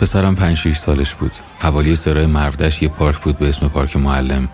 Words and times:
پسرم 0.00 0.34
پنج 0.34 0.56
شیش 0.56 0.78
سالش 0.78 1.14
بود. 1.14 1.32
حوالی 1.58 1.96
سرای 1.96 2.26
مرودش 2.26 2.82
یه 2.82 2.88
پارک 2.88 3.18
بود 3.18 3.38
به 3.38 3.48
اسم 3.48 3.68
پارک 3.68 3.96
معلم. 3.96 4.48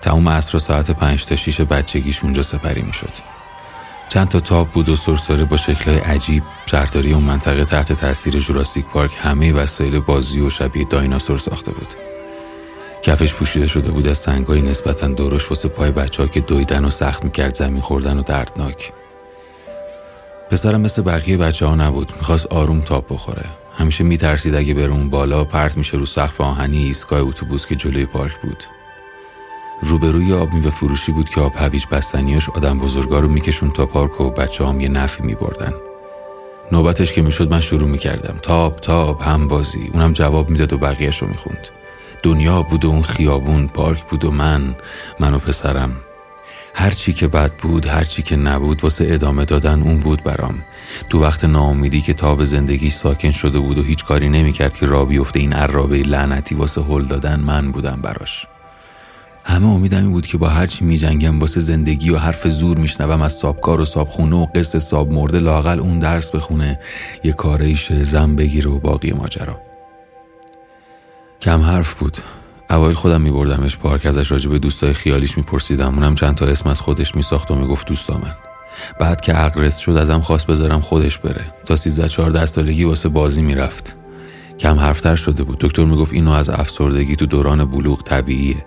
تمام 0.00 0.28
عصر 0.28 0.58
ساعت 0.58 0.90
پنج 0.90 1.26
تا 1.26 1.36
شیش 1.36 1.60
بچگیش 1.60 2.24
اونجا 2.24 2.42
سپری 2.42 2.82
می‌شد. 2.82 3.12
چند 4.08 4.28
تا 4.28 4.40
تاب 4.40 4.68
بود 4.68 4.88
و 4.88 4.96
سرسره 4.96 5.44
با 5.44 5.56
شکلهای 5.56 5.98
عجیب 5.98 6.42
شهرداری 6.66 7.12
اون 7.12 7.24
منطقه 7.24 7.64
تحت 7.64 7.92
تاثیر 7.92 8.38
جوراسیک 8.38 8.86
پارک 8.86 9.10
همه 9.18 9.52
وسایل 9.52 10.00
بازی 10.00 10.40
و 10.40 10.50
شبیه 10.50 10.84
دایناسور 10.84 11.38
ساخته 11.38 11.70
بود. 11.70 11.94
کفش 13.02 13.34
پوشیده 13.34 13.66
شده 13.66 13.90
بود 13.90 14.08
از 14.08 14.18
سنگای 14.18 14.62
نسبتا 14.62 15.08
درشت 15.08 15.48
واسه 15.48 15.68
پای 15.68 15.90
بچه 15.90 16.22
ها 16.22 16.28
که 16.28 16.40
دویدن 16.40 16.84
و 16.84 16.90
سخت 16.90 17.24
می‌کرد 17.24 17.54
زمین 17.54 17.80
خوردن 17.80 18.18
و 18.18 18.22
دردناک. 18.22 18.92
پسرم 20.50 20.80
مثل 20.80 21.02
بقیه 21.02 21.36
بچه 21.36 21.66
ها 21.66 21.74
نبود 21.74 22.12
می‌خواست 22.16 22.46
آروم 22.46 22.80
تاپ 22.80 23.12
بخوره. 23.12 23.44
همیشه 23.80 24.04
میترسید 24.04 24.54
اگه 24.54 24.74
بره 24.74 24.92
اون 24.92 25.10
بالا 25.10 25.44
پرت 25.44 25.76
میشه 25.76 25.96
رو 25.96 26.06
سقف 26.06 26.40
آهنی 26.40 26.84
ایستگاه 26.84 27.20
اتوبوس 27.20 27.66
که 27.66 27.76
جلوی 27.76 28.06
پارک 28.06 28.40
بود. 28.40 28.64
روبروی 29.82 30.32
آب 30.32 30.52
میوه 30.52 30.70
فروشی 30.70 31.12
بود 31.12 31.28
که 31.28 31.40
آب 31.40 31.52
هویج 31.56 31.84
بستنیاش 31.90 32.48
آدم 32.48 32.78
بزرگا 32.78 33.20
رو 33.20 33.28
میکشون 33.28 33.70
تا 33.70 33.86
پارک 33.86 34.20
و 34.20 34.30
بچه 34.30 34.66
هم 34.66 34.80
یه 34.80 34.88
نفی 34.88 35.22
میبردن. 35.22 35.72
نوبتش 36.72 37.12
که 37.12 37.22
می‌شد 37.22 37.50
من 37.50 37.60
شروع 37.60 37.88
می‌کردم. 37.88 38.34
تاب 38.42 38.76
تاب 38.76 39.20
هم 39.20 39.48
بازی. 39.48 39.90
اونم 39.92 40.12
جواب 40.12 40.50
می‌داد 40.50 40.72
و 40.72 40.78
بقیهش 40.78 41.22
رو 41.22 41.28
می‌خوند. 41.28 41.68
دنیا 42.22 42.62
بود 42.62 42.84
و 42.84 42.88
اون 42.88 43.02
خیابون 43.02 43.68
پارک 43.68 44.04
بود 44.04 44.24
و 44.24 44.30
من 44.30 44.76
من 45.20 45.34
و 45.34 45.38
پسرم. 45.38 45.96
هر 46.74 46.90
چی 46.90 47.12
که 47.12 47.28
بد 47.28 47.52
بود 47.52 47.86
هر 47.86 48.04
چی 48.04 48.22
که 48.22 48.36
نبود 48.36 48.82
واسه 48.82 49.06
ادامه 49.10 49.44
دادن 49.44 49.82
اون 49.82 49.96
بود 49.96 50.22
برام. 50.22 50.62
تو 51.08 51.22
وقت 51.22 51.44
ناامیدی 51.44 52.00
که 52.00 52.12
تاب 52.12 52.42
زندگی 52.44 52.90
ساکن 52.90 53.30
شده 53.30 53.58
بود 53.58 53.78
و 53.78 53.82
هیچ 53.82 54.04
کاری 54.04 54.28
نمی‌کرد 54.28 54.76
که 54.76 54.86
را 54.86 55.04
بیفته 55.04 55.40
این 55.40 55.52
عرابه 55.52 55.96
لعنتی 55.96 56.54
واسه 56.54 56.82
هل 56.82 57.04
دادن 57.04 57.40
من 57.40 57.72
بودم 57.72 58.00
براش. 58.02 58.46
همه 59.44 59.68
امیدم 59.68 59.98
این 59.98 60.10
بود 60.10 60.26
که 60.26 60.38
با 60.38 60.48
هرچی 60.48 60.84
میجنگم 60.84 61.38
واسه 61.38 61.60
زندگی 61.60 62.10
و 62.10 62.18
حرف 62.18 62.48
زور 62.48 62.78
میشنوم 62.78 63.22
از 63.22 63.32
سابکار 63.32 63.80
و 63.80 63.84
سابخونه 63.84 64.36
و 64.36 64.46
قصه 64.46 64.78
ساب 64.78 65.12
مرده 65.12 65.40
لاقل 65.40 65.80
اون 65.80 65.98
درس 65.98 66.30
بخونه 66.30 66.80
یه 67.24 67.32
کاریش 67.32 67.92
زن 67.92 68.36
بگیره 68.36 68.70
و 68.70 68.78
باقی 68.78 69.12
ماجرا. 69.12 69.60
کم 71.40 71.60
حرف 71.60 71.94
بود. 71.94 72.16
اوایل 72.70 72.94
خودم 72.94 73.20
میبردمش 73.20 73.76
پارک 73.76 74.06
ازش 74.06 74.32
راجع 74.32 74.50
به 74.50 74.58
دوستای 74.58 74.92
خیالیش 74.92 75.36
میپرسیدم. 75.36 75.94
اونم 75.94 76.14
چند 76.14 76.34
تا 76.34 76.46
اسم 76.46 76.68
از 76.68 76.80
خودش 76.80 77.14
میساخت 77.16 77.50
و 77.50 77.54
می‌گفت 77.54 77.86
دوستا 77.86 78.14
من. 78.14 78.34
بعد 79.00 79.20
که 79.20 79.32
عقل 79.32 79.68
شد 79.68 79.90
ازم 79.90 80.20
خواست 80.20 80.46
بذارم 80.46 80.80
خودش 80.80 81.18
بره. 81.18 81.54
تا 81.64 81.76
13 81.76 82.08
14 82.08 82.46
سالگی 82.46 82.84
واسه 82.84 83.08
بازی 83.08 83.42
می‌رفت. 83.42 83.96
کم 84.58 84.78
حرفتر 84.78 85.16
شده 85.16 85.42
بود. 85.42 85.58
دکتر 85.58 85.84
می‌گفت 85.84 86.12
اینو 86.12 86.30
از 86.30 86.50
افسردگی 86.50 87.16
تو 87.16 87.26
دوران 87.26 87.64
بلوغ 87.64 88.02
طبیعیه. 88.02 88.64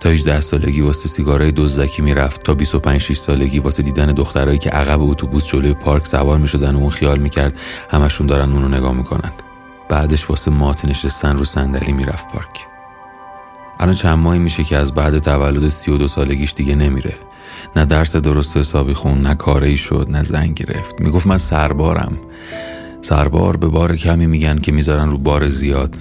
تا 0.00 0.10
18 0.10 0.40
سالگی 0.40 0.80
واسه 0.80 1.08
سیگارای 1.08 1.52
دزدکی 1.52 2.02
می‌رفت. 2.02 2.42
تا 2.42 2.54
25 2.54 3.00
6 3.00 3.16
سالگی 3.16 3.58
واسه 3.58 3.82
دیدن 3.82 4.06
دخترایی 4.06 4.58
که 4.58 4.70
عقب 4.70 5.02
اتوبوس 5.02 5.46
جلوی 5.46 5.74
پارک 5.74 6.06
سوار 6.06 6.38
می‌شدن 6.38 6.74
و 6.74 6.78
اون 6.78 6.90
خیال 6.90 7.18
می‌کرد 7.18 7.58
همشون 7.90 8.26
دارن 8.26 8.52
اونو 8.52 8.68
نگاه 8.68 8.92
می‌کنند 8.92 9.42
بعدش 9.88 10.30
واسه 10.30 10.50
مات 10.50 10.84
نشستن 10.84 11.36
رو 11.36 11.44
صندلی 11.44 11.92
می‌رفت 11.92 12.28
پارک. 12.28 12.73
الان 13.80 13.94
چند 13.94 14.18
ماهی 14.18 14.38
میشه 14.38 14.64
که 14.64 14.76
از 14.76 14.94
بعد 14.94 15.18
تولد 15.18 15.68
32 15.68 16.08
سالگیش 16.08 16.54
دیگه 16.54 16.74
نمیره. 16.74 17.14
نه 17.76 17.84
درس 17.84 18.16
درست 18.16 18.56
حسابی 18.56 18.94
خون 18.94 19.20
نه 19.20 19.34
کاری 19.34 19.76
شد 19.76 20.06
نه 20.10 20.22
زنگ 20.22 20.54
گرفت. 20.54 21.00
می‌گفت 21.00 21.26
من 21.26 21.38
سربارم. 21.38 22.18
سربار 23.02 23.56
به 23.56 23.68
بار 23.68 23.96
کمی 23.96 24.26
میگن 24.26 24.58
که 24.58 24.72
می‌ذارن 24.72 25.10
رو 25.10 25.18
بار 25.18 25.48
زیاد. 25.48 25.96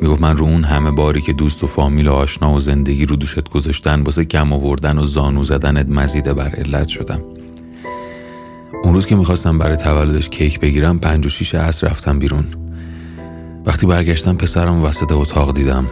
می‌گفت 0.00 0.22
من 0.22 0.36
رو 0.36 0.44
اون 0.44 0.64
همه 0.64 0.90
باری 0.90 1.20
که 1.20 1.32
دوست 1.32 1.64
و 1.64 1.66
فامیل 1.66 2.08
و 2.08 2.12
آشنا 2.12 2.52
و 2.52 2.58
زندگی 2.58 3.06
رو 3.06 3.16
دوشت 3.16 3.48
گذاشتن 3.48 4.02
واسه 4.02 4.24
کم 4.24 4.52
آوردن 4.52 4.98
و 4.98 5.04
زانو 5.04 5.42
زدنت 5.44 5.88
مزیده 5.88 6.34
بر 6.34 6.48
علت 6.48 6.88
شدم. 6.88 7.20
اون 8.84 8.94
روز 8.94 9.06
که 9.06 9.16
می‌خواستم 9.16 9.58
برای 9.58 9.76
تولدش 9.76 10.28
کیک 10.28 10.60
بگیرم 10.60 10.98
پنج 10.98 11.26
و 11.26 11.28
شیش 11.28 11.54
عصر 11.54 11.86
رفتم 11.86 12.18
بیرون. 12.18 12.44
وقتی 13.66 13.86
برگشتم 13.86 14.36
پسرم 14.36 14.82
وسط 14.82 15.12
اتاق 15.12 15.54
دیدم. 15.54 15.86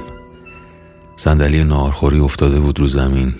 صندلی 1.20 1.64
نارخوری 1.64 2.18
افتاده 2.18 2.60
بود 2.60 2.80
رو 2.80 2.86
زمین. 2.86 3.34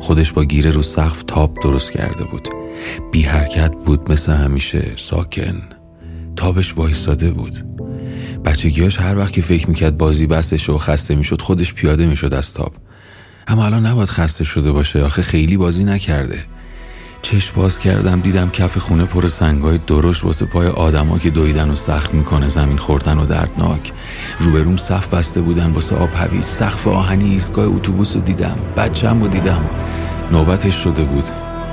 خودش 0.00 0.32
با 0.32 0.44
گیره 0.44 0.70
رو 0.70 0.82
سقف 0.82 1.22
تاپ 1.22 1.62
درست 1.62 1.92
کرده 1.92 2.24
بود. 2.24 2.48
بی 3.12 3.22
حرکت 3.22 3.72
بود 3.84 4.12
مثل 4.12 4.32
همیشه 4.32 4.92
ساکن. 4.96 5.62
تابش 6.36 6.76
وایستاده 6.76 7.30
بود. 7.30 7.64
بچگیاش 8.44 9.00
هر 9.00 9.18
وقت 9.18 9.32
که 9.32 9.42
فکر 9.42 9.68
می‌کرد 9.68 9.98
بازی 9.98 10.26
بستش 10.26 10.70
و 10.70 10.78
خسته 10.78 11.14
می‌شد 11.14 11.42
خودش 11.42 11.74
پیاده 11.74 12.06
می‌شد 12.06 12.34
از 12.34 12.54
تاب. 12.54 12.74
اما 13.48 13.66
الان 13.66 13.86
نباید 13.86 14.08
خسته 14.08 14.44
شده 14.44 14.72
باشه 14.72 15.02
آخه 15.02 15.22
خیلی 15.22 15.56
بازی 15.56 15.84
نکرده. 15.84 16.44
چشم 17.22 17.52
باز 17.56 17.78
کردم 17.78 18.20
دیدم 18.20 18.50
کف 18.50 18.78
خونه 18.78 19.04
پر 19.04 19.26
سنگای 19.26 19.78
درشت 19.86 20.24
واسه 20.24 20.46
پای 20.46 20.68
آدما 20.68 21.18
که 21.18 21.30
دویدن 21.30 21.70
و 21.70 21.74
سخت 21.74 22.14
می‌کنه 22.14 22.48
زمین 22.48 22.76
خوردن 22.76 23.18
و 23.18 23.26
دردناک. 23.26 23.92
روبروم 24.38 24.76
صف 24.76 25.08
بسته 25.08 25.40
بودن 25.40 25.70
واسه 25.70 25.96
آب 25.96 26.08
هویج 26.14 26.44
سقف 26.44 26.88
آهنی 26.88 27.30
ایستگاه 27.30 27.66
اتوبوس 27.66 28.16
رو 28.16 28.22
دیدم. 28.22 28.56
بچم 28.76 29.20
رو 29.20 29.28
دیدم. 29.28 29.64
نوبتش 30.32 30.74
شده 30.74 31.02
بود. 31.02 31.24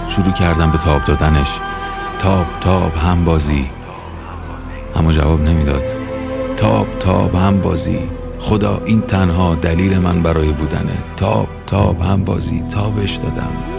شروع 0.09 0.33
کردم 0.33 0.71
به 0.71 0.77
تاب 0.77 1.05
دادنش. 1.05 1.49
تاب 2.19 2.45
تاب 2.61 2.95
هم 2.95 3.25
بازی 3.25 3.69
اما 4.95 5.11
جواب 5.11 5.41
نمی‌داد. 5.41 5.83
تاب 6.57 6.87
تاب 6.99 7.35
هم 7.35 7.61
بازی 7.61 7.99
خدا 8.39 8.81
این 8.85 9.01
تنها 9.01 9.55
دلیل 9.55 9.99
من 9.99 10.23
برای 10.23 10.51
بودنه. 10.51 10.97
تاب 11.17 11.47
تاب 11.67 12.01
هم 12.01 12.23
بازی 12.23 12.63
تابش 12.71 13.15
دادم. 13.15 13.78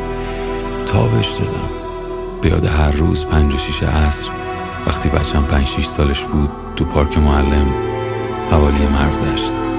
تابش 0.93 1.29
دادم 1.29 1.69
به 2.43 2.49
یاد 2.49 2.65
هر 2.65 2.91
روز 2.91 3.27
پنج 3.27 3.55
و 3.55 3.59
شیش 3.59 3.83
عصر 3.83 4.31
وقتی 4.87 5.09
بچم 5.09 5.43
پنج 5.43 5.67
شیش 5.67 5.87
سالش 5.87 6.25
بود 6.25 6.51
تو 6.77 6.85
پارک 6.85 7.19
معلم 7.19 7.75
حوالی 8.51 8.87
مرو 8.87 9.27
داشت. 9.27 9.70